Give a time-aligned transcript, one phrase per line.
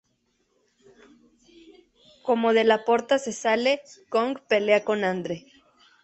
[2.23, 5.45] Como De La Porta se sale, Kong pelea con Andre.